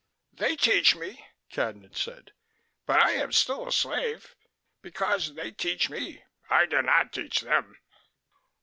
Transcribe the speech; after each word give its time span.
"They 0.33 0.55
teach 0.55 0.95
me," 0.95 1.23
Cadnan 1.51 1.95
said. 1.95 2.31
"But 2.87 3.03
I 3.03 3.11
am 3.11 3.31
still 3.31 3.67
a 3.67 3.71
slave, 3.71 4.35
because 4.81 5.35
they 5.35 5.51
teach 5.51 5.91
me. 5.91 6.23
I 6.49 6.65
do 6.65 6.81
not 6.81 7.13
teach 7.13 7.41
them." 7.41 7.77